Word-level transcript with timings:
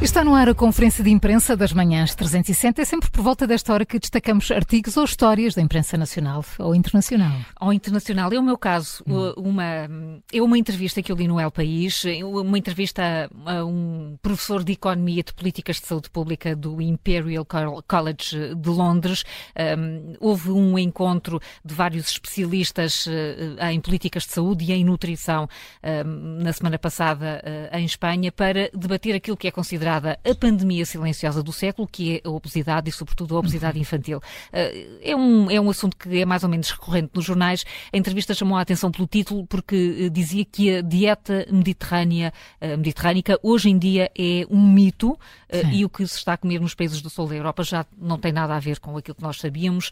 Está 0.00 0.22
no 0.22 0.32
ar 0.32 0.48
a 0.48 0.54
conferência 0.54 1.02
de 1.02 1.10
imprensa 1.10 1.56
das 1.56 1.72
manhãs 1.72 2.14
360. 2.14 2.80
É 2.80 2.84
sempre 2.84 3.10
por 3.10 3.20
volta 3.20 3.48
desta 3.48 3.72
hora 3.72 3.84
que 3.84 3.98
destacamos 3.98 4.48
artigos 4.48 4.96
ou 4.96 5.02
histórias 5.02 5.56
da 5.56 5.60
imprensa 5.60 5.98
nacional 5.98 6.44
ou 6.56 6.72
internacional. 6.72 7.36
Ou 7.60 7.72
internacional. 7.72 8.32
É 8.32 8.38
o 8.38 8.42
meu 8.42 8.56
caso. 8.56 9.02
Hum. 9.04 9.32
Uma, 9.36 9.88
é 10.32 10.40
uma 10.40 10.56
entrevista 10.56 11.02
que 11.02 11.10
eu 11.10 11.16
li 11.16 11.26
no 11.26 11.40
El 11.40 11.50
País, 11.50 12.04
uma 12.22 12.56
entrevista 12.56 13.28
a 13.44 13.64
um 13.64 14.16
professor 14.22 14.62
de 14.62 14.74
Economia 14.74 15.24
de 15.24 15.34
Políticas 15.34 15.80
de 15.80 15.88
Saúde 15.88 16.08
Pública 16.10 16.54
do 16.54 16.80
Imperial 16.80 17.44
College 17.44 18.54
de 18.54 18.68
Londres. 18.68 19.24
Um, 19.58 20.14
houve 20.20 20.52
um 20.52 20.78
encontro 20.78 21.40
de 21.64 21.74
vários 21.74 22.08
especialistas 22.08 23.04
uh, 23.06 23.66
em 23.68 23.80
políticas 23.80 24.22
de 24.22 24.32
saúde 24.32 24.64
e 24.64 24.72
em 24.72 24.84
nutrição 24.84 25.48
um, 25.82 26.42
na 26.44 26.52
semana 26.52 26.78
passada 26.78 27.42
uh, 27.44 27.76
em 27.76 27.84
Espanha 27.84 28.30
para 28.30 28.70
debater 28.72 29.16
aquilo 29.16 29.36
que 29.36 29.48
é 29.48 29.50
considerado 29.50 29.88
considerada 29.98 30.18
a 30.24 30.34
pandemia 30.34 30.86
silenciosa 30.86 31.42
do 31.42 31.52
século, 31.52 31.86
que 31.86 32.16
é 32.16 32.28
a 32.28 32.30
obesidade 32.30 32.88
e, 32.88 32.92
sobretudo, 32.92 33.36
a 33.36 33.38
obesidade 33.38 33.76
uhum. 33.76 33.82
infantil. 33.82 34.20
Eh, 34.52 34.86
é 35.02 35.16
um, 35.16 35.50
é 35.50 35.60
um 35.60 35.68
assunto 35.68 35.96
que 35.96 36.20
é 36.20 36.24
mais 36.24 36.42
ou 36.42 36.48
menos 36.48 36.70
recorrente 36.70 37.10
nos 37.14 37.24
jornais. 37.24 37.64
A 37.92 37.96
entrevista 37.96 38.34
chamou 38.34 38.56
a 38.56 38.60
atenção 38.60 38.90
pelo 38.90 39.06
título 39.06 39.46
porque 39.46 40.06
eh, 40.06 40.08
dizia 40.08 40.44
que 40.44 40.76
a 40.76 40.82
dieta 40.82 41.46
mediterrânea, 41.50 42.32
eh, 42.60 42.76
mediterrânica 42.76 43.38
hoje 43.42 43.70
em 43.70 43.78
dia 43.78 44.10
é 44.16 44.46
um 44.48 44.72
mito 44.72 45.18
Sim. 45.50 45.70
e 45.72 45.84
o 45.84 45.88
que 45.88 46.06
se 46.06 46.16
está 46.16 46.34
a 46.34 46.36
comer 46.36 46.60
nos 46.60 46.74
países 46.74 47.00
do 47.00 47.10
sul 47.10 47.26
da 47.26 47.34
Europa 47.34 47.62
já 47.62 47.86
não 47.96 48.18
tem 48.18 48.32
nada 48.32 48.54
a 48.54 48.60
ver 48.60 48.78
com 48.78 48.96
aquilo 48.96 49.14
que 49.14 49.22
nós 49.22 49.38
sabíamos. 49.38 49.90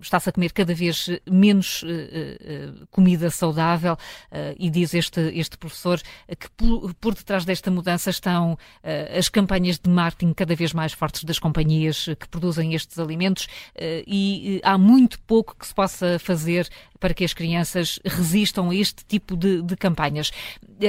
Está-se 0.00 0.28
a 0.28 0.32
comer 0.32 0.52
cada 0.52 0.74
vez 0.74 1.08
menos 1.30 1.84
comida 2.90 3.30
saudável 3.30 3.96
e 4.58 4.70
diz 4.70 4.94
este, 4.94 5.20
este 5.34 5.56
professor 5.56 6.00
que 6.38 6.48
por, 6.50 6.94
por 6.94 7.14
detrás 7.14 7.44
desta 7.44 7.70
mudança 7.70 8.10
estão 8.10 8.58
as 9.16 9.28
campanhas 9.28 9.78
de 9.78 9.88
marketing 9.88 10.32
cada 10.32 10.54
vez 10.54 10.72
mais 10.72 10.92
fortes 10.92 11.24
das 11.24 11.38
companhias 11.38 12.06
que 12.18 12.28
produzem 12.28 12.74
estes 12.74 12.98
alimentos 12.98 13.46
eh, 13.74 14.04
e 14.06 14.56
eh, 14.56 14.60
há 14.68 14.76
muito 14.76 15.20
pouco 15.20 15.56
que 15.56 15.66
se 15.66 15.74
possa 15.74 16.18
fazer 16.18 16.68
para 16.98 17.12
que 17.12 17.24
as 17.24 17.34
crianças 17.34 17.98
resistam 18.04 18.70
a 18.70 18.74
este 18.74 19.04
tipo 19.04 19.36
de, 19.36 19.62
de 19.62 19.76
campanhas. 19.76 20.30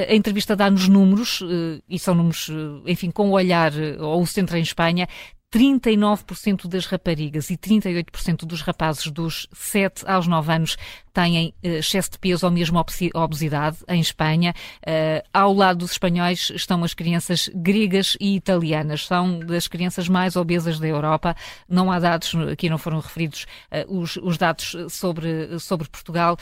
A 0.09 0.13
entrevista 0.15 0.55
dá-nos 0.55 0.87
números, 0.87 1.41
eh, 1.43 1.81
e 1.89 1.99
são 1.99 2.15
números, 2.15 2.49
enfim, 2.85 3.11
com 3.11 3.29
o 3.29 3.33
olhar 3.33 3.71
ao 3.99 4.25
centro 4.25 4.57
em 4.57 4.61
Espanha, 4.61 5.07
39% 5.53 6.67
das 6.67 6.85
raparigas 6.85 7.49
e 7.49 7.57
38% 7.57 8.45
dos 8.45 8.61
rapazes 8.61 9.09
dos 9.09 9.47
7 9.53 10.03
aos 10.05 10.27
9 10.27 10.51
anos 10.51 10.77
têm 11.13 11.49
uh, 11.63 11.67
excesso 11.67 12.11
de 12.11 12.19
peso 12.19 12.45
ou 12.45 12.51
mesmo 12.51 12.83
obesidade 13.13 13.77
em 13.87 14.01
Espanha. 14.01 14.53
Uh, 14.81 15.25
ao 15.33 15.53
lado 15.53 15.79
dos 15.79 15.91
espanhóis 15.91 16.51
estão 16.53 16.83
as 16.83 16.93
crianças 16.93 17.49
gregas 17.53 18.17
e 18.19 18.35
italianas. 18.35 19.05
São 19.05 19.39
das 19.39 19.67
crianças 19.67 20.09
mais 20.09 20.35
obesas 20.35 20.79
da 20.79 20.87
Europa. 20.87 21.35
Não 21.69 21.91
há 21.91 21.99
dados, 21.99 22.33
aqui 22.51 22.69
não 22.69 22.77
foram 22.77 22.99
referidos 22.99 23.45
uh, 23.71 23.99
os, 23.99 24.17
os 24.17 24.37
dados 24.37 24.75
sobre, 24.89 25.57
sobre 25.59 25.87
Portugal 25.87 26.37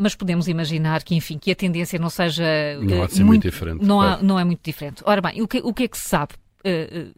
mas 0.00 0.14
podemos 0.14 0.46
imaginar 0.46 1.02
que, 1.02 1.16
enfim, 1.16 1.38
que 1.38 1.50
a 1.50 1.56
tendência 1.56 1.98
não 1.98 2.08
seja 2.08 2.44
não 2.80 2.82
uh, 2.84 2.98
muito, 2.98 3.26
muito, 3.26 3.42
diferente. 3.42 3.84
Não, 3.84 4.00
há, 4.00 4.22
não 4.22 4.38
é 4.38 4.44
muito 4.44 4.60
diferente. 4.62 5.02
Ora 5.04 5.20
bem, 5.20 5.42
o 5.42 5.48
que, 5.48 5.58
o 5.58 5.74
que 5.74 5.82
é 5.82 5.88
que 5.88 5.98
se 5.98 6.08
sabe? 6.08 6.34
Uh, 6.64 7.12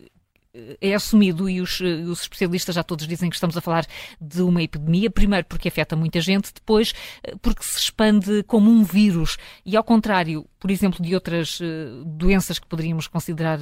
é 0.81 0.95
assumido 0.95 1.49
e 1.49 1.61
os, 1.61 1.81
os, 1.81 2.23
especialistas 2.23 2.75
já 2.75 2.83
todos 2.83 3.07
dizem 3.07 3.31
que 3.31 3.37
estamos 3.37 3.57
a 3.57 3.61
falar 3.61 3.87
de 4.21 4.43
uma 4.43 4.63
epidemia, 4.63 5.11
primeiro 5.11 5.47
porque 5.47 5.69
afeta 5.69 5.95
muita 5.95 6.21
gente, 6.21 6.53
depois 6.53 6.93
eh, 7.23 7.35
porque 7.41 7.63
se 7.63 7.79
expande 7.79 8.43
como 8.45 8.71
um 8.71 8.83
vírus. 8.83 9.37
E 9.65 9.77
ao 9.77 9.85
contrário, 9.85 10.47
por 10.59 10.71
exemplo, 10.71 11.03
de 11.03 11.15
outras 11.15 11.61
uh, 11.61 12.05
doenças 12.05 12.59
que 12.59 12.67
poderíamos 12.67 13.07
considerar 13.07 13.59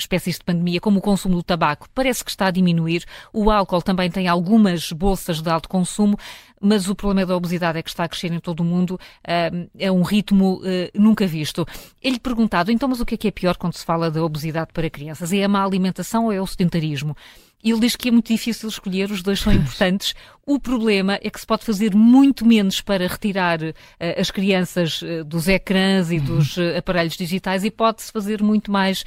espécies 0.00 0.38
de 0.38 0.44
pandemia, 0.44 0.80
como 0.80 0.98
o 0.98 1.02
consumo 1.02 1.36
do 1.36 1.42
tabaco, 1.42 1.88
parece 1.94 2.24
que 2.24 2.30
está 2.30 2.46
a 2.46 2.50
diminuir. 2.50 3.04
O 3.32 3.50
álcool 3.50 3.82
também 3.82 4.10
tem 4.10 4.28
algumas 4.28 4.92
bolsas 4.92 5.40
de 5.40 5.48
alto 5.48 5.68
consumo, 5.68 6.18
mas 6.60 6.88
o 6.88 6.94
problema 6.94 7.26
da 7.26 7.36
obesidade 7.36 7.78
é 7.78 7.82
que 7.82 7.88
está 7.88 8.04
a 8.04 8.08
crescer 8.08 8.32
em 8.32 8.40
todo 8.40 8.60
o 8.60 8.64
mundo 8.64 8.94
uh, 8.94 9.70
é 9.78 9.90
um 9.90 10.02
ritmo 10.02 10.56
uh, 10.56 10.62
nunca 10.94 11.26
visto. 11.26 11.66
Ele 12.02 12.18
perguntado, 12.18 12.70
então, 12.70 12.88
mas 12.88 13.00
o 13.00 13.06
que 13.06 13.14
é 13.14 13.18
que 13.18 13.28
é 13.28 13.30
pior 13.30 13.56
quando 13.56 13.74
se 13.74 13.84
fala 13.84 14.10
da 14.10 14.22
obesidade 14.22 14.70
para 14.72 14.90
crianças? 14.90 15.32
É 15.32 15.42
a 15.42 15.48
má 15.48 15.64
alimentação 15.64 16.26
ou 16.26 16.32
é 16.32 16.40
o 16.40 16.46
sedentarismo? 16.46 17.16
Ele 17.62 17.80
diz 17.80 17.96
que 17.96 18.08
é 18.08 18.12
muito 18.12 18.28
difícil 18.28 18.68
escolher, 18.68 19.10
os 19.10 19.22
dois 19.22 19.40
são 19.40 19.52
importantes. 19.52 20.14
O 20.46 20.58
problema 20.58 21.18
é 21.22 21.30
que 21.30 21.38
se 21.38 21.46
pode 21.46 21.64
fazer 21.64 21.94
muito 21.94 22.44
menos 22.44 22.80
para 22.80 23.06
retirar 23.06 23.60
uh, 23.62 23.74
as 24.18 24.32
crianças 24.32 25.00
uh, 25.00 25.22
dos 25.24 25.46
ecrãs 25.46 26.10
e 26.10 26.18
uhum. 26.18 26.24
dos 26.24 26.56
uh, 26.56 26.76
aparelhos 26.76 27.16
digitais 27.16 27.62
e 27.62 27.70
pode-se 27.70 28.10
fazer 28.10 28.42
muito 28.42 28.70
mais 28.70 29.04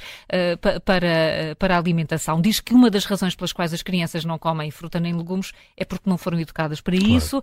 pa 0.60 0.80
para, 0.80 1.54
para 1.58 1.76
a 1.76 1.78
alimentação. 1.78 2.40
Diz 2.40 2.60
que 2.60 2.72
uma 2.72 2.90
das 2.90 3.04
razões 3.04 3.34
pelas 3.34 3.52
quais 3.52 3.74
as 3.74 3.82
crianças 3.82 4.24
não 4.24 4.38
comem 4.38 4.70
fruta 4.70 4.98
nem 4.98 5.14
legumes 5.14 5.52
é 5.76 5.84
porque 5.84 6.08
não 6.08 6.16
foram 6.16 6.40
educadas 6.40 6.80
para 6.80 6.96
claro. 6.96 7.14
isso 7.14 7.42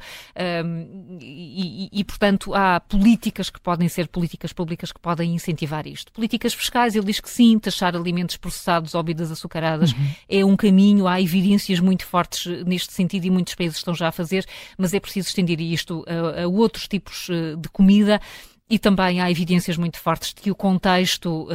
um, 0.66 1.18
e, 1.22 1.90
e, 1.92 2.04
portanto, 2.04 2.54
há 2.54 2.80
políticas 2.80 3.50
que 3.50 3.60
podem 3.60 3.88
ser 3.88 4.08
políticas 4.08 4.52
públicas 4.54 4.92
que 4.92 5.00
podem 5.00 5.34
incentivar 5.34 5.86
isto. 5.88 6.12
Políticas 6.12 6.54
fiscais, 6.54 6.96
ele 6.96 7.06
diz 7.06 7.20
que 7.20 7.30
sim, 7.30 7.58
taxar 7.60 7.96
alimentos 7.96 8.38
processados 8.38 8.96
ou 8.96 9.04
bebidas 9.04 9.32
açucaradas 9.32 9.92
uhum. 9.92 10.12
é 10.30 10.46
um 10.46 10.56
caminho, 10.56 11.01
há 11.08 11.22
evidências 11.22 11.80
muito 11.80 12.06
fortes 12.06 12.66
neste 12.66 12.94
sentido 12.94 13.26
e 13.26 13.30
muitos 13.30 13.56
países 13.56 13.78
estão 13.78 13.94
já 13.94 14.08
a 14.08 14.12
fazer, 14.12 14.46
mas 14.78 14.94
é 14.94 15.00
preciso 15.00 15.28
estender 15.28 15.60
isto 15.60 16.06
a, 16.08 16.44
a 16.44 16.48
outros 16.48 16.88
tipos 16.88 17.28
eh, 17.30 17.56
de 17.56 17.70
comida. 17.70 18.22
E 18.72 18.80
também 18.80 19.20
há 19.20 19.30
evidências 19.30 19.76
muito 19.76 20.00
fortes 20.00 20.34
de 20.34 20.36
que 20.36 20.50
o 20.50 20.56
contexto 20.56 21.28
uh, 21.28 21.48
uh, 21.48 21.52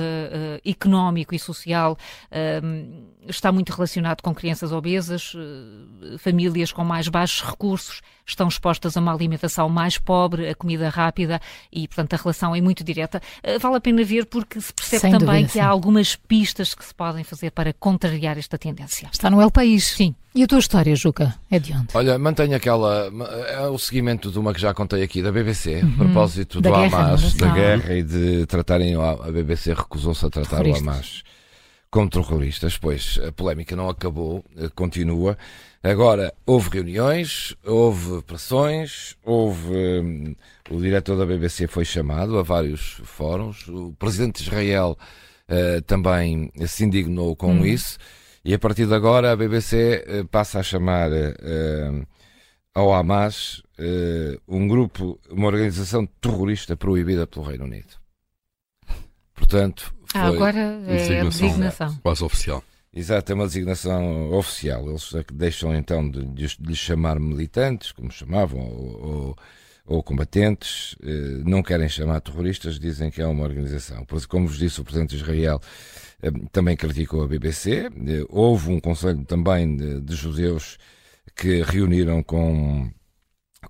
económico 0.66 1.34
e 1.34 1.38
social 1.38 1.96
uh, 2.30 3.06
está 3.26 3.50
muito 3.50 3.72
relacionado 3.72 4.20
com 4.20 4.34
crianças 4.34 4.70
obesas, 4.70 5.32
famílias 6.18 6.70
com 6.70 6.84
mais 6.84 7.08
baixos 7.08 7.40
recursos 7.40 8.02
estão 8.26 8.48
expostas 8.48 8.96
a 8.96 9.00
uma 9.00 9.14
alimentação 9.14 9.68
mais 9.68 9.98
pobre, 9.98 10.48
a 10.48 10.54
comida 10.54 10.88
rápida 10.88 11.40
e, 11.72 11.88
portanto, 11.88 12.14
a 12.14 12.16
relação 12.16 12.54
é 12.54 12.60
muito 12.60 12.84
direta. 12.84 13.20
Vale 13.60 13.76
a 13.76 13.80
pena 13.80 14.04
ver 14.04 14.26
porque 14.26 14.60
se 14.60 14.72
percebe 14.72 15.00
Sem 15.00 15.12
também 15.12 15.26
dúvida, 15.26 15.46
que 15.46 15.52
sim. 15.54 15.60
há 15.60 15.66
algumas 15.66 16.16
pistas 16.16 16.74
que 16.74 16.84
se 16.84 16.94
podem 16.94 17.24
fazer 17.24 17.50
para 17.50 17.72
contrariar 17.72 18.36
esta 18.38 18.58
tendência. 18.58 19.08
Está 19.12 19.30
no 19.30 19.40
El 19.40 19.50
País. 19.50 19.86
Sim. 19.86 20.14
E 20.36 20.42
a 20.42 20.46
tua 20.46 20.58
história, 20.58 20.94
Juca, 20.94 21.34
é 21.50 21.58
de 21.58 21.72
onde? 21.72 21.86
Olha, 21.94 22.18
mantenho 22.18 22.54
aquela. 22.54 23.10
É 23.48 23.66
o 23.68 23.78
seguimento 23.78 24.30
de 24.30 24.38
uma 24.38 24.52
que 24.52 24.60
já 24.60 24.74
contei 24.74 25.02
aqui 25.02 25.22
da 25.22 25.32
BBC, 25.32 25.80
uhum. 25.82 25.94
a 25.94 25.96
propósito 25.96 26.60
da 26.60 26.68
do 26.68 26.76
Hamas, 26.76 26.92
da 27.38 27.54
guerra 27.54 27.94
e 27.94 28.02
de 28.02 28.46
tratarem. 28.46 28.94
A 28.96 29.30
BBC 29.30 29.72
recusou-se 29.74 30.24
a 30.24 30.30
tratar 30.30 30.66
o 30.66 30.74
Hamas 30.74 31.22
como 31.90 32.10
terroristas. 32.10 32.76
Pois 32.76 33.18
a 33.26 33.32
polémica 33.32 33.74
não 33.74 33.88
acabou, 33.88 34.44
eh, 34.56 34.68
continua. 34.74 35.38
Agora, 35.82 36.34
houve 36.44 36.68
reuniões, 36.70 37.54
houve 37.64 38.22
pressões, 38.22 39.16
houve. 39.24 39.72
Um, 39.72 40.34
o 40.70 40.80
diretor 40.80 41.16
da 41.16 41.24
BBC 41.24 41.68
foi 41.68 41.84
chamado 41.84 42.38
a 42.38 42.42
vários 42.42 43.00
fóruns, 43.04 43.68
o 43.68 43.94
presidente 43.96 44.42
de 44.42 44.48
Israel 44.48 44.98
uh, 45.48 45.80
também 45.82 46.50
se 46.66 46.84
indignou 46.84 47.36
com 47.36 47.58
uhum. 47.58 47.64
isso. 47.64 47.98
E 48.44 48.52
a 48.52 48.58
partir 48.58 48.86
de 48.86 48.94
agora 48.94 49.32
a 49.32 49.36
BBC 49.36 50.04
uh, 50.08 50.26
passa 50.26 50.58
a 50.58 50.62
chamar 50.62 51.10
uh, 51.10 52.06
ao 52.76 52.92
Hamas 52.92 53.62
uh, 53.78 54.38
um 54.46 54.68
grupo, 54.68 55.18
uma 55.30 55.46
organização 55.46 56.04
terrorista 56.20 56.76
proibida 56.76 57.26
pelo 57.26 57.46
Reino 57.46 57.64
Unido. 57.64 57.94
Portanto, 59.34 59.94
foi 60.04 60.20
ah, 60.20 60.26
agora 60.26 60.58
é 60.58 61.20
a 61.20 61.24
designação. 61.24 61.98
Quase 62.02 62.22
oficial. 62.22 62.62
Exato, 62.92 63.32
é 63.32 63.34
uma 63.34 63.46
designação 63.46 64.30
oficial. 64.32 64.90
Eles 64.90 65.10
deixam 65.32 65.74
então 65.74 66.06
de, 66.08 66.26
de, 66.26 66.46
de 66.48 66.66
lhes 66.66 66.78
chamar 66.78 67.18
militantes, 67.18 67.92
como 67.92 68.10
chamavam, 68.10 68.60
ou, 68.60 69.06
ou, 69.06 69.36
ou 69.86 70.02
combatentes, 70.02 70.96
não 71.44 71.62
querem 71.62 71.88
chamar 71.88 72.20
terroristas, 72.20 72.78
dizem 72.78 73.10
que 73.10 73.22
é 73.22 73.26
uma 73.26 73.44
organização. 73.44 74.06
Como 74.28 74.48
vos 74.48 74.58
disse 74.58 74.80
o 74.80 74.84
Presidente 74.84 75.10
de 75.10 75.22
Israel, 75.22 75.60
eh, 76.22 76.30
também 76.52 76.76
criticou 76.76 77.22
a 77.22 77.28
BBC. 77.28 77.86
Eh, 77.86 78.26
houve 78.28 78.70
um 78.70 78.80
conselho 78.80 79.24
também 79.24 79.76
de, 79.76 80.00
de 80.00 80.14
judeus 80.14 80.78
que 81.36 81.62
reuniram 81.62 82.22
com 82.22 82.90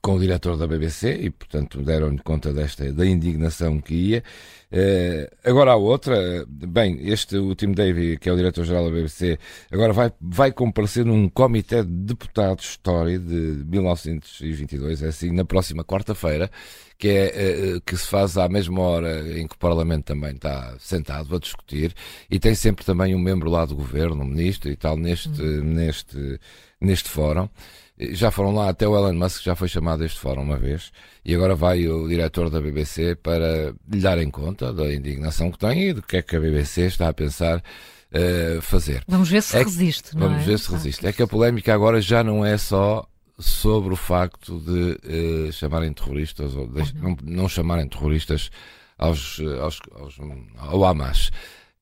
com 0.06 0.14
o 0.14 0.20
diretor 0.20 0.56
da 0.56 0.68
BBC 0.68 1.18
e, 1.20 1.30
portanto, 1.30 1.82
deram-lhe 1.82 2.20
conta 2.20 2.52
desta, 2.52 2.92
da 2.92 3.04
indignação 3.04 3.80
que 3.80 3.92
ia. 3.92 4.22
Uh, 4.70 5.26
agora 5.42 5.72
há 5.72 5.76
outra, 5.76 6.46
bem, 6.46 7.08
este, 7.08 7.36
o 7.36 7.56
Tim 7.56 7.72
Davy, 7.72 8.16
que 8.16 8.28
é 8.28 8.32
o 8.32 8.36
diretor-geral 8.36 8.84
da 8.84 8.90
BBC, 8.92 9.36
agora 9.68 9.92
vai, 9.92 10.12
vai 10.20 10.52
comparecer 10.52 11.04
num 11.04 11.28
comitê 11.28 11.82
de 11.82 11.90
deputados 11.90 12.66
Story 12.66 13.18
de 13.18 13.64
1922, 13.66 15.02
é 15.02 15.08
assim, 15.08 15.32
na 15.32 15.44
próxima 15.44 15.82
quarta-feira, 15.82 16.48
que 16.96 17.08
é 17.08 17.74
uh, 17.74 17.80
que 17.80 17.96
se 17.96 18.06
faz 18.06 18.38
à 18.38 18.48
mesma 18.48 18.80
hora 18.80 19.36
em 19.36 19.44
que 19.48 19.56
o 19.56 19.58
Parlamento 19.58 20.04
também 20.04 20.36
está 20.36 20.76
sentado 20.78 21.34
a 21.34 21.38
discutir 21.40 21.92
e 22.30 22.38
tem 22.38 22.54
sempre 22.54 22.84
também 22.84 23.12
um 23.12 23.18
membro 23.18 23.50
lá 23.50 23.64
do 23.64 23.74
governo, 23.74 24.22
um 24.22 24.28
ministro 24.28 24.70
e 24.70 24.76
tal, 24.76 24.96
neste, 24.96 25.42
hum. 25.42 25.64
neste, 25.64 26.38
neste 26.80 27.08
fórum. 27.08 27.48
Já 27.98 28.30
foram 28.30 28.54
lá, 28.54 28.68
até 28.68 28.86
o 28.86 28.94
Elon 28.94 29.14
Musk 29.14 29.42
já 29.42 29.54
foi 29.54 29.68
chamado 29.68 30.02
a 30.02 30.06
este 30.06 30.20
fórum 30.20 30.42
uma 30.42 30.58
vez, 30.58 30.92
e 31.24 31.34
agora 31.34 31.54
vai 31.54 31.88
o 31.88 32.06
diretor 32.06 32.50
da 32.50 32.60
BBC 32.60 33.14
para 33.16 33.74
lhe 33.90 34.00
dar 34.00 34.18
em 34.18 34.30
conta 34.30 34.72
da 34.72 34.92
indignação 34.92 35.50
que 35.50 35.58
tem 35.58 35.88
e 35.88 35.92
do 35.94 36.02
que 36.02 36.18
é 36.18 36.22
que 36.22 36.36
a 36.36 36.40
BBC 36.40 36.82
está 36.82 37.08
a 37.08 37.12
pensar 37.14 37.58
uh, 37.58 38.60
fazer. 38.60 39.02
Vamos 39.08 39.30
ver 39.30 39.42
se 39.42 39.56
é 39.56 39.62
resiste. 39.62 40.10
Que, 40.10 40.18
vamos 40.18 40.42
é? 40.42 40.44
ver 40.44 40.58
se 40.58 40.70
resiste. 40.70 41.06
É 41.06 41.12
que 41.12 41.22
a 41.22 41.26
polémica 41.26 41.72
agora 41.72 42.00
já 42.00 42.22
não 42.22 42.44
é 42.44 42.58
só 42.58 43.06
sobre 43.38 43.92
o 43.92 43.96
facto 43.96 44.58
de 44.60 45.48
uh, 45.48 45.52
chamarem 45.52 45.92
terroristas 45.92 46.54
ou 46.54 46.66
de, 46.66 46.94
não, 46.94 47.16
não, 47.22 47.48
chamarem 47.48 47.88
terroristas 47.88 48.50
aos, 48.98 49.40
aos, 49.60 49.80
aos, 49.94 50.18
ao 50.58 50.84
Hamas. 50.84 51.30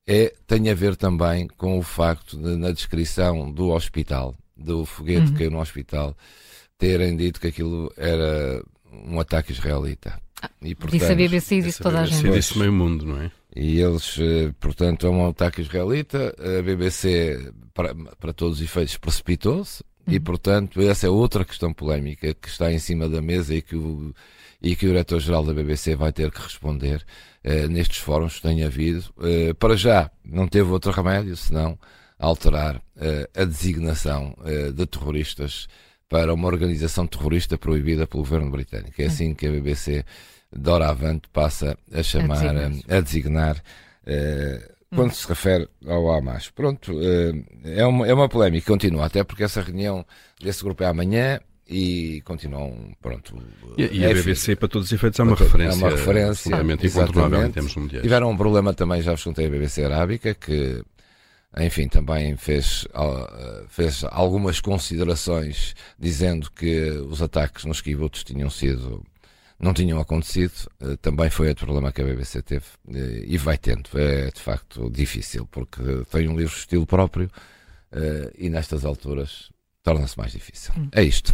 É, 0.07 0.33
tem 0.45 0.69
a 0.69 0.75
ver 0.75 0.95
também 0.95 1.47
com 1.57 1.79
o 1.79 1.81
facto 1.81 2.37
de, 2.37 2.55
na 2.55 2.71
descrição 2.71 3.51
do 3.51 3.69
hospital, 3.69 4.35
do 4.55 4.85
foguete 4.85 5.27
uhum. 5.27 5.31
que 5.33 5.37
caiu 5.39 5.51
no 5.51 5.59
hospital, 5.59 6.15
terem 6.77 7.15
dito 7.15 7.39
que 7.39 7.47
aquilo 7.47 7.91
era 7.97 8.63
um 8.91 9.19
ataque 9.19 9.51
israelita. 9.51 10.19
Ah, 10.41 10.49
e, 10.61 10.75
portanto, 10.75 10.99
disse 10.99 11.11
a 11.11 11.15
BBC 11.15 11.55
e 11.55 11.61
disse 11.61 11.81
toda 11.81 12.01
a 12.01 12.05
gente. 12.05 12.29
Disse 12.31 12.57
meio 12.57 12.73
mundo, 12.73 13.05
não 13.05 13.21
é? 13.21 13.31
E 13.55 13.79
eles, 13.79 14.17
eh, 14.19 14.53
portanto, 14.59 15.07
é 15.07 15.09
um 15.09 15.27
ataque 15.27 15.61
israelita. 15.61 16.35
A 16.37 16.61
BBC, 16.61 17.53
para, 17.73 17.95
para 18.19 18.33
todos 18.33 18.59
os 18.59 18.63
efeitos, 18.63 18.97
precipitou-se. 18.97 19.83
Uhum. 20.05 20.13
E, 20.13 20.19
portanto, 20.19 20.81
essa 20.81 21.07
é 21.07 21.09
outra 21.09 21.45
questão 21.45 21.73
polémica 21.73 22.33
que 22.33 22.49
está 22.49 22.71
em 22.71 22.79
cima 22.79 23.07
da 23.07 23.21
mesa 23.21 23.55
e 23.55 23.61
que 23.61 23.75
o, 23.75 24.13
e 24.61 24.75
que 24.75 24.85
o 24.85 24.89
diretor-geral 24.89 25.43
da 25.43 25.53
BBC 25.53 25.95
vai 25.95 26.11
ter 26.11 26.29
que 26.31 26.41
responder 26.41 27.05
uh, 27.43 27.67
nestes 27.69 27.97
fóruns 27.97 28.35
que 28.35 28.41
têm 28.41 28.63
havido. 28.63 29.05
Uh, 29.17 29.55
para 29.55 29.75
já, 29.75 30.11
não 30.23 30.47
teve 30.47 30.69
outro 30.69 30.91
remédio 30.91 31.35
senão 31.37 31.79
alterar 32.17 32.77
uh, 32.77 33.41
a 33.41 33.43
designação 33.43 34.35
de 34.73 34.85
terroristas 34.85 35.67
para 36.07 36.33
uma 36.33 36.47
organização 36.47 37.07
terrorista 37.07 37.57
proibida 37.57 38.07
pelo 38.07 38.23
governo 38.23 38.51
britânico. 38.51 39.01
É 39.01 39.05
assim 39.05 39.33
que 39.33 39.47
a 39.47 39.51
BBC 39.51 40.05
doravante 40.55 41.27
passa 41.31 41.77
a 41.91 42.03
chamar, 42.03 42.37
a 42.37 42.53
designar, 42.53 42.97
a 42.97 43.01
designar 43.01 43.57
uh, 43.57 44.75
quando 44.95 45.11
se 45.11 45.27
refere 45.27 45.67
ao 45.85 46.09
Hamas. 46.11 46.49
Pronto, 46.49 46.93
uh, 46.93 47.45
é, 47.63 47.85
uma, 47.85 48.07
é 48.07 48.13
uma 48.13 48.29
polémica, 48.29 48.67
continua, 48.67 49.05
até 49.05 49.23
porque 49.23 49.43
essa 49.43 49.61
reunião 49.61 50.05
desse 50.39 50.63
grupo 50.63 50.83
é 50.83 50.87
amanhã 50.87 51.39
e 51.67 52.21
continuam, 52.23 52.95
pronto. 53.01 53.35
E, 53.77 53.99
e 53.99 54.05
a 54.05 54.09
BBC, 54.09 54.55
para 54.55 54.67
todos 54.67 54.87
os 54.87 54.93
efeitos, 54.93 55.19
é 55.19 55.23
uma 55.23 55.35
referência. 55.35 55.75
É 55.75 55.77
uma 55.77 55.89
referência. 55.89 56.55
Absolutamente 56.55 56.87
incontornável 56.87 57.47
em 57.47 57.51
termos 57.51 57.75
mundiais. 57.75 58.03
Tiveram 58.03 58.29
um 58.29 58.37
problema 58.37 58.73
também, 58.73 59.01
já 59.01 59.11
vos 59.11 59.23
contei, 59.23 59.47
a 59.47 59.49
BBC 59.49 59.83
Arábica, 59.83 60.35
que 60.35 60.83
enfim, 61.59 61.87
também 61.87 62.35
fez, 62.35 62.85
fez 63.69 64.03
algumas 64.11 64.59
considerações 64.59 65.73
dizendo 65.97 66.51
que 66.51 66.89
os 67.09 67.21
ataques 67.21 67.65
nos 67.65 67.81
kibbutz 67.81 68.23
tinham 68.23 68.49
sido 68.49 69.05
não 69.59 69.73
tinham 69.73 69.99
acontecido, 69.99 70.53
eh, 70.81 70.97
também 70.97 71.29
foi 71.29 71.47
outro 71.47 71.65
problema 71.65 71.91
que 71.91 72.01
a 72.01 72.05
BBC 72.05 72.41
teve 72.41 72.65
eh, 72.93 73.23
e 73.25 73.37
vai 73.37 73.57
tendo. 73.57 73.89
É 73.95 74.29
de 74.29 74.41
facto 74.41 74.89
difícil, 74.89 75.47
porque 75.47 75.81
tem 76.11 76.27
um 76.27 76.37
livro 76.37 76.53
de 76.53 76.59
estilo 76.59 76.85
próprio 76.85 77.31
eh, 77.91 78.33
e 78.37 78.49
nestas 78.49 78.83
alturas 78.83 79.49
torna-se 79.81 80.17
mais 80.17 80.31
difícil. 80.31 80.73
Hum. 80.77 80.89
É 80.91 81.03
isto. 81.03 81.33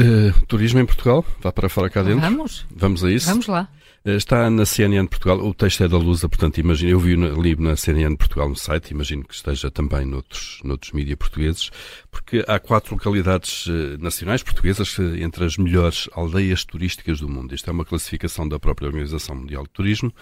Uh, 0.00 0.46
turismo 0.48 0.80
em 0.80 0.86
Portugal, 0.86 1.24
vá 1.40 1.52
para 1.52 1.68
fora 1.68 1.88
cá 1.88 2.02
dentro. 2.02 2.20
Vamos. 2.20 2.66
Vamos 2.68 3.04
a 3.04 3.12
isso. 3.12 3.28
Vamos 3.28 3.46
lá. 3.46 3.68
Eh, 4.06 4.16
está 4.16 4.50
na 4.50 4.66
CNN 4.66 5.08
Portugal, 5.08 5.38
o 5.38 5.54
texto 5.54 5.82
é 5.82 5.88
da 5.88 5.96
Lusa, 5.96 6.28
portanto, 6.28 6.58
imagino, 6.58 6.90
eu 6.90 7.00
vi 7.00 7.16
li 7.16 7.56
na 7.56 7.74
CNN 7.74 8.14
Portugal 8.16 8.50
no 8.50 8.54
site, 8.54 8.90
imagino 8.90 9.24
que 9.24 9.34
esteja 9.34 9.70
também 9.70 10.04
noutros, 10.04 10.60
noutros 10.62 10.92
mídias 10.92 11.16
portugueses, 11.16 11.70
porque 12.10 12.44
há 12.46 12.58
quatro 12.58 12.94
localidades 12.94 13.66
eh, 13.66 13.96
nacionais 13.98 14.42
portuguesas 14.42 14.94
eh, 14.98 15.22
entre 15.22 15.46
as 15.46 15.56
melhores 15.56 16.06
aldeias 16.12 16.66
turísticas 16.66 17.18
do 17.20 17.30
mundo. 17.30 17.54
Isto 17.54 17.70
é 17.70 17.72
uma 17.72 17.84
classificação 17.86 18.46
da 18.46 18.58
própria 18.58 18.88
Organização 18.88 19.36
Mundial 19.36 19.62
de 19.62 19.70
Turismo, 19.70 20.12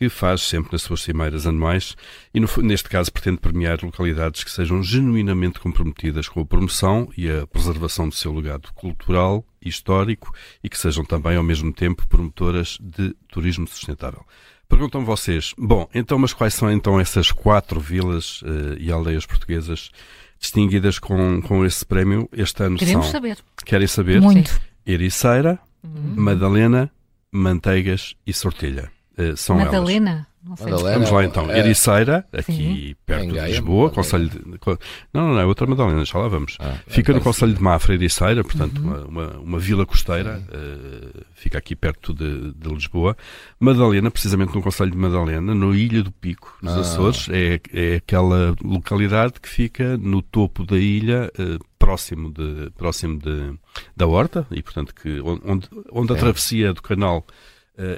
que 0.00 0.08
faz 0.08 0.40
sempre 0.40 0.72
nas 0.72 0.80
suas 0.80 1.02
cimeiras 1.02 1.46
anuais 1.46 1.94
e, 2.32 2.40
no, 2.40 2.48
neste 2.62 2.88
caso, 2.88 3.12
pretende 3.12 3.36
premiar 3.36 3.80
localidades 3.82 4.42
que 4.42 4.50
sejam 4.50 4.82
genuinamente 4.82 5.60
comprometidas 5.60 6.26
com 6.26 6.40
a 6.40 6.46
promoção 6.46 7.10
e 7.18 7.30
a 7.30 7.46
preservação 7.46 8.08
do 8.08 8.14
seu 8.14 8.32
legado 8.32 8.72
cultural, 8.72 9.44
histórico 9.60 10.32
e 10.64 10.70
que 10.70 10.78
sejam 10.78 11.04
também, 11.04 11.36
ao 11.36 11.42
mesmo 11.42 11.70
tempo, 11.70 12.08
promotoras 12.08 12.78
de 12.80 13.14
turismo 13.28 13.68
sustentável. 13.68 14.24
Perguntam 14.66 15.04
vocês, 15.04 15.52
bom, 15.58 15.86
então, 15.94 16.18
mas 16.18 16.32
quais 16.32 16.54
são 16.54 16.72
então 16.72 16.98
essas 16.98 17.30
quatro 17.30 17.78
vilas 17.78 18.40
uh, 18.40 18.78
e 18.78 18.90
aldeias 18.90 19.26
portuguesas 19.26 19.90
distinguidas 20.38 20.98
com, 20.98 21.42
com 21.42 21.62
esse 21.62 21.84
prémio 21.84 22.26
este 22.32 22.62
ano? 22.62 22.78
Queremos 22.78 23.04
são, 23.04 23.12
saber. 23.12 23.36
Querem 23.66 23.86
saber? 23.86 24.22
Muito. 24.22 24.58
Ericeira, 24.86 25.58
uhum. 25.84 26.14
Madalena, 26.16 26.90
Manteigas 27.30 28.16
e 28.26 28.32
Sortelha. 28.32 28.90
Uh, 29.20 29.36
são 29.36 29.56
Madalena? 29.56 30.10
Elas. 30.10 30.30
Madalena, 30.42 30.92
Vamos 30.94 31.10
lá 31.10 31.24
então. 31.24 31.50
É... 31.50 31.58
Ericeira, 31.58 32.26
aqui 32.32 32.52
Sim. 32.52 32.96
perto 33.04 33.32
de 33.32 33.40
Lisboa, 33.40 33.90
Conselho 33.90 34.28
de... 34.28 34.38
Não, 35.12 35.22
não, 35.22 35.34
não, 35.34 35.40
é 35.40 35.44
outra 35.44 35.66
Madalena, 35.66 36.02
já 36.04 36.18
lá 36.18 36.28
vamos. 36.28 36.56
Ah, 36.58 36.76
fica 36.86 37.12
no 37.12 37.20
Conselho 37.20 37.52
de 37.52 37.62
Mafra, 37.62 37.92
Ericeira, 37.94 38.42
portanto, 38.42 38.80
uhum. 38.80 38.88
uma, 38.88 39.04
uma, 39.04 39.38
uma, 39.38 39.58
vila 39.58 39.84
costeira, 39.84 40.42
uh, 40.48 41.24
fica 41.34 41.58
aqui 41.58 41.76
perto 41.76 42.14
de, 42.14 42.52
de, 42.54 42.68
Lisboa. 42.70 43.16
Madalena, 43.58 44.10
precisamente 44.10 44.54
no 44.54 44.62
Conselho 44.62 44.90
de 44.90 44.96
Madalena, 44.96 45.54
no 45.54 45.74
Ilha 45.74 46.02
do 46.02 46.10
Pico, 46.10 46.56
nos 46.62 46.72
ah. 46.72 46.80
Açores, 46.80 47.28
é, 47.30 47.60
é 47.74 47.96
aquela 47.96 48.56
localidade 48.64 49.34
que 49.42 49.48
fica 49.48 49.98
no 49.98 50.22
topo 50.22 50.64
da 50.64 50.78
ilha, 50.78 51.30
uh, 51.38 51.62
próximo, 51.78 52.32
de, 52.32 52.70
próximo 52.78 53.18
de, 53.18 53.58
da 53.94 54.06
Horta, 54.06 54.46
e 54.50 54.62
portanto, 54.62 54.94
que, 54.94 55.20
onde, 55.20 55.68
onde 55.92 56.12
a 56.14 56.16
é. 56.16 56.18
travessia 56.18 56.72
do 56.72 56.80
canal 56.80 57.26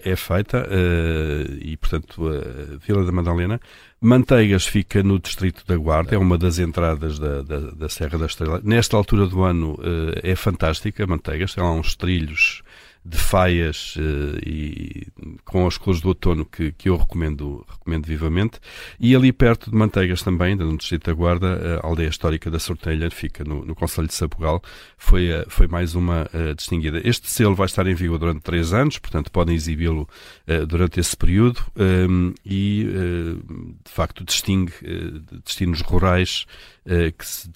é 0.05 0.15
feita 0.15 0.67
uh, 0.67 1.59
e, 1.61 1.77
portanto, 1.77 2.29
a 2.29 2.77
Vila 2.87 3.05
da 3.05 3.13
Madalena. 3.13 3.61
Manteigas 4.01 4.67
fica 4.67 5.03
no 5.03 5.19
distrito 5.19 5.65
da 5.67 5.77
Guarda, 5.77 6.15
é 6.15 6.19
uma 6.19 6.37
das 6.39 6.59
entradas 6.59 7.19
da, 7.19 7.43
da, 7.43 7.59
da 7.71 7.89
Serra 7.89 8.19
da 8.19 8.27
Estrela. 8.27 8.61
Nesta 8.63 8.97
altura 8.97 9.27
do 9.27 9.43
ano 9.43 9.75
uh, 9.75 10.13
é 10.23 10.35
fantástica, 10.37 11.07
Manteigas, 11.07 11.55
tem 11.55 11.63
lá 11.63 11.73
uns 11.73 11.95
trilhos 11.97 12.63
de 13.05 13.19
faias 13.19 13.97
uh, 13.97 14.39
e 14.47 15.09
com 15.45 15.67
as 15.67 15.77
cores 15.77 16.01
do 16.01 16.09
outono 16.09 16.45
que, 16.45 16.71
que 16.73 16.89
eu 16.89 16.97
recomendo, 16.97 17.65
recomendo 17.69 18.07
vivamente. 18.07 18.61
E 18.99 19.15
ali 19.17 19.33
perto 19.33 19.71
de 19.71 19.77
Manteigas 19.77 20.23
também, 20.23 20.55
no 20.55 20.77
Distrito 20.77 21.07
da 21.07 21.13
Guarda, 21.13 21.81
a 21.83 21.87
aldeia 21.87 22.09
histórica 22.09 22.51
da 22.51 22.61
Sortelha, 22.61 23.11
fica 23.11 23.43
no, 23.43 23.65
no 23.65 23.75
Conselho 23.75 24.07
de 24.07 24.15
Sabugal, 24.15 24.63
foi, 24.97 25.31
uh, 25.33 25.45
foi 25.49 25.67
mais 25.67 25.97
uma 25.97 26.29
uh, 26.33 26.55
distinguida. 26.55 27.01
Este 27.05 27.29
selo 27.29 27.57
vai 27.57 27.67
estar 27.67 27.87
em 27.89 27.95
vigor 27.95 28.19
durante 28.19 28.41
três 28.41 28.73
anos, 28.73 28.99
portanto 28.99 29.31
podem 29.33 29.55
exibi-lo 29.55 30.09
durante 30.69 31.01
esse 31.01 31.17
período 31.17 31.61
um, 31.77 32.33
e, 32.45 32.87
de 33.85 33.91
facto, 33.91 34.25
distingue 34.25 34.73
destinos 35.45 35.81
rurais 35.81 36.47
que 37.17 37.27
se, 37.27 37.49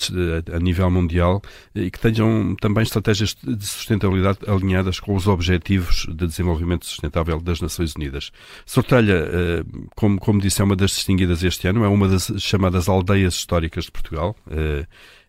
a 0.53 0.59
nível 0.59 0.91
mundial 0.91 1.43
e 1.75 1.91
que 1.91 1.99
tenham 1.99 2.55
também 2.57 2.83
estratégias 2.83 3.35
de 3.35 3.67
sustentabilidade 3.67 4.39
alinhadas 4.47 5.01
com 5.01 5.15
os 5.15 5.27
Objetivos 5.37 6.07
de 6.09 6.27
Desenvolvimento 6.27 6.87
Sustentável 6.87 7.39
das 7.41 7.61
Nações 7.61 7.95
Unidas. 7.95 8.33
Sortelha, 8.65 9.13
eh, 9.13 9.65
como, 9.95 10.19
como 10.19 10.41
disse, 10.41 10.63
é 10.63 10.65
uma 10.65 10.75
das 10.75 10.93
distinguidas 10.93 11.45
este 11.45 11.69
ano, 11.69 11.85
é 11.85 11.89
uma 11.89 12.09
das 12.09 12.33
chamadas 12.39 12.89
aldeias 12.89 13.35
históricas 13.35 13.85
de 13.85 13.93
Portugal 13.93 14.35
eh, 14.51 14.87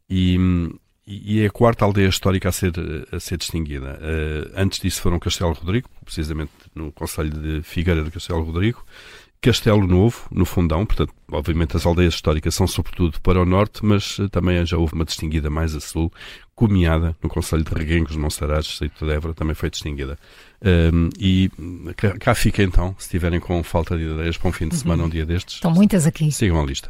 e, 0.10 0.38
e 1.06 1.42
é 1.42 1.48
a 1.48 1.52
quarta 1.52 1.84
aldeia 1.84 2.08
histórica 2.08 2.48
a 2.48 2.52
ser, 2.54 2.72
a 3.12 3.20
ser 3.20 3.38
distinguida. 3.38 4.00
Eh, 4.02 4.52
antes 4.56 4.80
disso 4.80 5.02
foram 5.02 5.20
Castelo 5.20 5.52
Rodrigo, 5.52 5.90
precisamente 6.06 6.52
no 6.74 6.90
Conselho 6.94 7.32
de 7.32 7.62
Figueira 7.64 8.02
de 8.02 8.10
Castelo 8.10 8.44
Rodrigo, 8.44 8.86
Castelo 9.42 9.86
Novo, 9.86 10.28
no 10.32 10.46
Fundão, 10.46 10.86
portanto, 10.86 11.14
obviamente 11.32 11.78
as 11.78 11.86
aldeias 11.86 12.16
históricas 12.16 12.56
são 12.56 12.68
sobretudo 12.68 13.20
para 13.22 13.42
o 13.42 13.46
norte, 13.46 13.86
mas 13.86 14.18
também 14.32 14.66
já 14.66 14.78
houve 14.78 14.94
uma 14.94 15.06
distinguida 15.06 15.50
mais 15.50 15.76
a 15.76 15.80
sul, 15.80 16.12
Comiada, 16.56 17.16
no 17.22 17.30
Conselho 17.30 17.64
de 17.64 17.72
Reguengos, 17.72 18.14
de 18.14 18.18
Monsaraz, 18.18 18.66
Distrito 18.66 19.06
de 19.06 19.14
Évora, 19.14 19.34
também 19.36 19.54
foi 19.54 19.70
distinguida. 19.70 20.18
Um, 20.92 21.10
e 21.20 21.52
cá 22.20 22.34
fica 22.34 22.64
então, 22.64 22.96
se 22.98 23.06
estiverem 23.06 23.40
com 23.40 23.62
falta 23.62 23.96
de 23.96 24.04
ideias 24.04 24.38
para 24.38 24.50
um 24.50 24.52
fim 24.52 24.68
de 24.68 24.76
semana, 24.76 25.04
um 25.04 25.10
dia 25.10 25.26
destes. 25.26 25.56
Estão 25.56 25.72
muitas 25.72 26.08
aqui. 26.08 26.32
Sigam 26.32 26.60
a 26.60 26.66
lista. 26.66 26.90